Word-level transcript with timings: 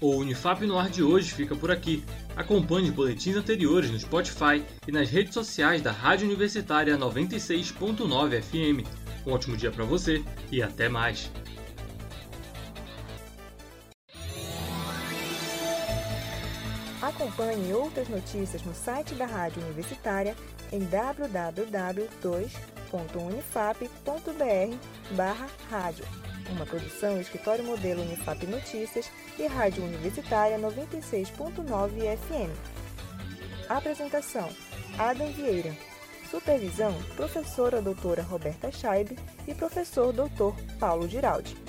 O 0.00 0.16
Unifap 0.20 0.66
no 0.66 0.78
ar 0.78 0.90
de 0.90 1.02
hoje 1.02 1.32
fica 1.32 1.56
por 1.56 1.70
aqui. 1.70 2.04
Acompanhe 2.36 2.90
os 2.90 2.94
boletins 2.94 3.34
anteriores 3.34 3.90
no 3.90 3.98
Spotify 3.98 4.62
e 4.86 4.92
nas 4.92 5.08
redes 5.08 5.32
sociais 5.32 5.80
da 5.80 5.90
Rádio 5.90 6.26
Universitária 6.26 6.98
96.9 6.98 8.42
FM. 8.42 8.86
Um 9.26 9.32
ótimo 9.32 9.56
dia 9.56 9.70
para 9.72 9.84
você 9.86 10.22
e 10.52 10.62
até 10.62 10.86
mais. 10.88 11.30
Acompanhe 17.00 17.72
outras 17.72 18.08
notícias 18.08 18.62
no 18.64 18.74
site 18.74 19.14
da 19.14 19.24
Rádio 19.24 19.62
Universitária 19.64 20.36
em 20.72 20.80
www.2 20.80 22.50
www.unifap.br 22.90 24.78
barra 25.14 25.48
rádio. 25.70 26.04
Uma 26.50 26.64
produção 26.64 27.20
Escritório 27.20 27.64
Modelo 27.64 28.02
Unifap 28.02 28.46
Notícias 28.46 29.10
e 29.38 29.46
Rádio 29.46 29.84
Universitária 29.84 30.58
96.9 30.58 31.26
FM. 32.18 32.56
Apresentação: 33.68 34.48
Adam 34.98 35.30
Vieira. 35.32 35.74
Supervisão: 36.30 36.94
professora 37.16 37.82
doutora 37.82 38.22
Roberta 38.22 38.70
Scheib 38.70 39.18
e 39.46 39.54
professor 39.54 40.12
doutor 40.12 40.54
Paulo 40.78 41.08
Giraldi. 41.08 41.65